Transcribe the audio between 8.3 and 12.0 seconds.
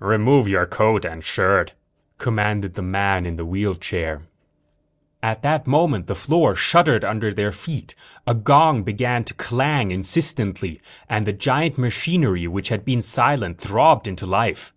gong began to clang insistently, and the giant